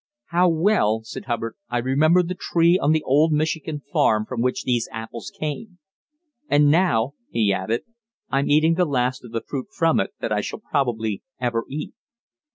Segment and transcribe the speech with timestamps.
[0.29, 4.63] "How well," said Hubbard, "I remember the tree on the old Michigan farm from which
[4.63, 5.77] these apples came!
[6.49, 7.83] And now," he added,
[8.27, 11.93] "I'm eating the last of the fruit from it that I shall probably ever eat."